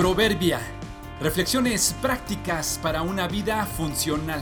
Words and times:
Proverbia. 0.00 0.58
Reflexiones 1.20 1.94
prácticas 2.00 2.80
para 2.82 3.02
una 3.02 3.28
vida 3.28 3.66
funcional. 3.66 4.40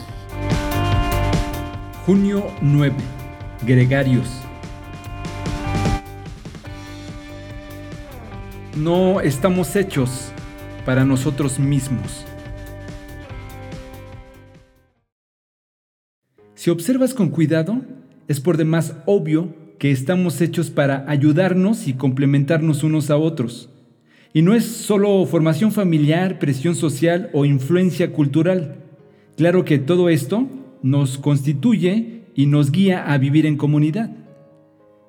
Junio 2.07 2.47
9. 2.63 2.95
Gregarios. 3.67 4.29
No 8.77 9.21
estamos 9.21 9.75
hechos 9.75 10.31
para 10.87 11.05
nosotros 11.05 11.59
mismos. 11.59 12.25
Si 16.55 16.71
observas 16.71 17.13
con 17.13 17.31
cuidado, 17.31 17.81
es 18.29 18.39
por 18.39 18.59
demás 18.59 18.95
obvio 19.07 19.57
que 19.81 19.91
estamos 19.91 20.41
hechos 20.41 20.71
para 20.71 21.05
ayudarnos 21.11 21.89
y 21.89 21.95
complementarnos 21.95 22.85
unos 22.85 23.11
a 23.11 23.17
otros. 23.17 23.71
Y 24.33 24.43
no 24.43 24.55
es 24.55 24.65
solo 24.65 25.25
formación 25.27 25.73
familiar, 25.73 26.39
presión 26.39 26.75
social 26.75 27.31
o 27.33 27.45
influencia 27.45 28.13
cultural. 28.13 28.77
Claro 29.37 29.65
que 29.65 29.79
todo 29.79 30.09
esto 30.09 30.49
nos 30.83 31.19
constituye 31.19 32.25
y 32.35 32.47
nos 32.47 32.71
guía 32.71 33.13
a 33.13 33.19
vivir 33.19 33.47
en 33.47 33.57
comunidad. 33.57 34.11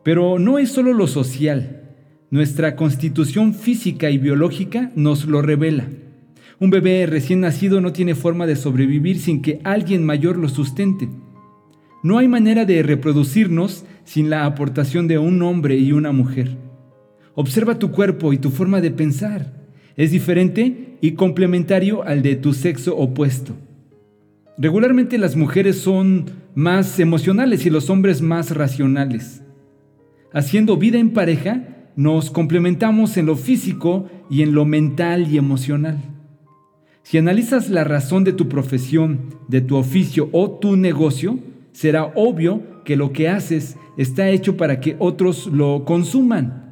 Pero 0.04 0.40
no 0.40 0.58
es 0.58 0.72
solo 0.72 0.94
lo 0.94 1.08
social. 1.08 1.96
Nuestra 2.32 2.76
constitución 2.76 3.54
física 3.54 4.10
y 4.10 4.18
biológica 4.18 4.91
nos 4.96 5.26
lo 5.26 5.41
revela. 5.41 5.88
Un 6.60 6.70
bebé 6.70 7.05
recién 7.05 7.41
nacido 7.41 7.82
no 7.82 7.94
tiene 7.94 8.16
forma 8.16 8.46
de 8.46 8.55
sobrevivir 8.55 9.20
sin 9.20 9.41
que 9.41 9.62
alguien 9.63 10.05
mayor 10.05 10.38
lo 10.38 10.49
sustente. 10.49 11.10
No 12.04 12.18
hay 12.18 12.27
manera 12.27 12.66
de 12.66 12.84
reproducirnos 12.84 13.86
sin 14.04 14.30
la 14.30 14.46
aportación 14.46 15.08
de 15.08 15.18
un 15.18 15.41
hombre 15.41 15.77
y 15.77 15.91
una 15.91 16.12
mujer. 16.12 16.69
Observa 17.39 17.79
tu 17.79 17.91
cuerpo 17.91 18.34
y 18.34 18.38
tu 18.38 18.49
forma 18.49 18.81
de 18.81 18.91
pensar. 18.91 19.53
Es 19.95 20.11
diferente 20.11 20.98
y 20.99 21.12
complementario 21.12 22.04
al 22.04 22.21
de 22.21 22.35
tu 22.35 22.51
sexo 22.51 22.98
opuesto. 22.98 23.55
Regularmente 24.57 25.18
las 25.18 25.37
mujeres 25.37 25.77
son 25.77 26.26
más 26.54 26.99
emocionales 26.99 27.65
y 27.65 27.70
los 27.70 27.90
hombres 27.90 28.21
más 28.21 28.54
racionales. 28.54 29.41
Haciendo 30.34 30.76
vida 30.76 30.99
en 30.99 31.12
pareja, 31.12 31.63
nos 31.96 32.29
complementamos 32.29 33.15
en 33.15 33.27
lo 33.27 33.37
físico 33.37 34.09
y 34.29 34.41
en 34.41 34.53
lo 34.53 34.65
mental 34.65 35.31
y 35.31 35.37
emocional. 35.37 35.98
Si 37.03 37.18
analizas 37.18 37.70
la 37.70 37.85
razón 37.85 38.26
de 38.26 38.34
tu 38.34 38.49
profesión, 38.49 39.34
de 39.48 39.62
tu 39.62 39.77
oficio 39.77 40.27
o 40.34 40.59
tu 40.59 40.76
negocio, 40.76 41.40
será 41.71 42.12
obvio 42.15 42.84
que 42.84 42.98
lo 42.98 43.13
que 43.13 43.29
haces 43.29 43.77
está 43.96 44.27
hecho 44.27 44.57
para 44.57 44.81
que 44.81 44.98
otros 44.99 45.48
lo 45.48 45.85
consuman. 45.85 46.68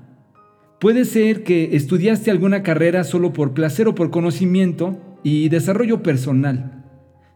Puede 0.80 1.06
ser 1.06 1.44
que 1.44 1.75
estudiaste 1.75 2.30
alguna 2.30 2.61
carrera 2.61 3.03
solo 3.03 3.33
por 3.33 3.53
placer 3.53 3.88
o 3.88 3.95
por 3.95 4.11
conocimiento 4.11 4.95
y 5.23 5.50
desarrollo 5.50 6.03
personal, 6.03 6.86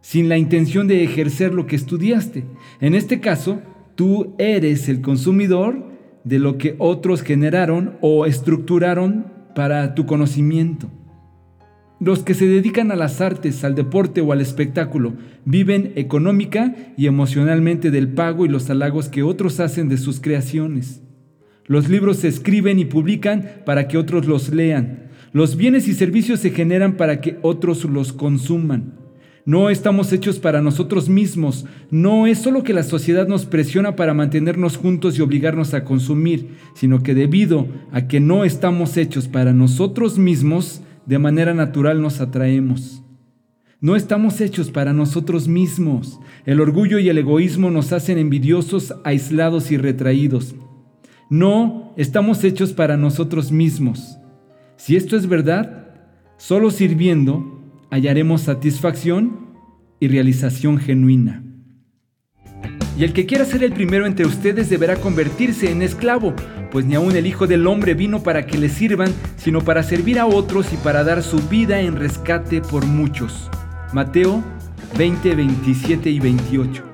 sin 0.02 0.30
la 0.30 0.38
intención 0.38 0.88
de 0.88 1.03
ejercer 1.03 1.52
lo 1.52 1.66
que 1.66 1.75
estudiaste. 1.75 2.45
En 2.81 2.94
este 2.94 3.19
caso, 3.19 3.62
tú 3.95 4.36
eres 4.38 4.89
el 4.89 5.02
consumidor 5.02 5.89
de 6.23 6.38
lo 6.38 6.59
que 6.59 6.75
otros 6.78 7.23
generaron 7.23 7.97
o 8.02 8.28
estructuraron 8.28 9.25
para 9.56 9.95
tu 9.95 10.06
conocimiento. 10.06 10.92
Los 12.00 12.19
que 12.19 12.36
se 12.36 12.45
dedican 12.45 12.92
a 12.92 12.95
las 12.95 13.22
artes, 13.22 13.64
al 13.64 13.73
deporte 13.73 14.22
o 14.22 14.31
al 14.34 14.42
espectáculo 14.42 15.14
viven 15.45 15.94
económica 15.95 16.75
y 16.95 17.08
emocionalmente 17.08 17.89
del 17.89 18.14
pago 18.14 18.45
y 18.45 18.50
los 18.50 18.69
halagos 18.69 19.09
que 19.09 19.23
otros 19.23 19.59
hacen 19.59 19.89
de 19.89 19.97
sus 19.97 20.19
creaciones. 20.19 21.02
Los 21.65 21.89
libros 21.89 22.17
se 22.17 22.27
escriben 22.27 22.79
y 22.79 22.85
publican 22.85 23.49
para 23.65 23.87
que 23.87 23.97
otros 23.97 24.25
los 24.25 24.49
lean. 24.49 25.09
Los 25.33 25.55
bienes 25.55 25.87
y 25.87 25.93
servicios 25.93 26.39
se 26.39 26.51
generan 26.51 26.97
para 26.97 27.21
que 27.21 27.37
otros 27.41 27.85
los 27.85 28.11
consuman. 28.11 29.01
No 29.45 29.69
estamos 29.69 30.13
hechos 30.13 30.39
para 30.39 30.61
nosotros 30.61 31.09
mismos. 31.09 31.66
No 31.89 32.27
es 32.27 32.38
solo 32.38 32.63
que 32.63 32.73
la 32.73 32.83
sociedad 32.83 33.27
nos 33.27 33.45
presiona 33.45 33.95
para 33.95 34.13
mantenernos 34.13 34.77
juntos 34.77 35.17
y 35.17 35.21
obligarnos 35.21 35.73
a 35.73 35.83
consumir, 35.83 36.50
sino 36.75 37.01
que 37.01 37.16
debido 37.16 37.67
a 37.91 38.07
que 38.07 38.19
no 38.19 38.44
estamos 38.44 38.97
hechos 38.97 39.27
para 39.27 39.53
nosotros 39.53 40.19
mismos, 40.19 40.81
de 41.05 41.17
manera 41.17 41.53
natural 41.53 42.01
nos 42.01 42.21
atraemos. 42.21 43.01
No 43.79 43.95
estamos 43.95 44.41
hechos 44.41 44.69
para 44.69 44.94
nosotros 44.94 45.47
mismos. 45.47 46.19
El 46.45 46.61
orgullo 46.61 47.00
y 47.00 47.09
el 47.09 47.17
egoísmo 47.17 47.71
nos 47.71 47.94
hacen 47.94 48.19
envidiosos, 48.19 48.94
aislados 49.03 49.71
y 49.71 49.77
retraídos. 49.77 50.53
No 51.31 51.94
estamos 51.96 52.44
hechos 52.44 52.74
para 52.74 52.97
nosotros 52.97 53.53
mismos. 53.53 54.18
Si 54.75 54.97
esto 54.97 55.16
es 55.16 55.28
verdad, 55.28 55.88
solo 56.36 56.72
sirviendo 56.72 57.86
hallaremos 57.90 58.42
satisfacción 58.42 59.47
y 60.02 60.09
realización 60.09 60.78
genuina. 60.78 61.42
Y 62.97 63.06
el 63.06 63.14
que 63.14 63.28
quiera 63.28 63.46
ser 63.46 63.64
el 63.64 63.72
primero 63.72 64.06
entre 64.06 64.25
ustedes 64.25 64.69
deberá 64.69 64.97
convertirse 64.97 65.72
en 65.72 65.81
esclavo, 65.81 66.34
pues 66.69 66.86
ni 66.86 66.96
aun 66.96 67.16
el 67.16 67.25
Hijo 67.25 67.48
del 67.48 67.66
Hombre 67.66 67.94
vino 67.94 68.24
para 68.24 68.46
que 68.46 68.58
le 68.58 68.68
sirvan, 68.68 69.13
sino 69.38 69.62
para 69.62 69.84
servir 69.84 70.19
a 70.19 70.25
otros 70.25 70.74
y 70.74 70.75
para 70.75 71.06
dar 71.06 71.24
su 71.24 71.40
vida 71.48 71.80
en 71.80 71.96
rescate 71.96 72.59
por 72.59 72.86
muchos. 72.86 73.50
Mateo 73.94 74.44
20, 74.98 75.34
27 75.36 76.09
y 76.09 76.19
28. 76.19 76.91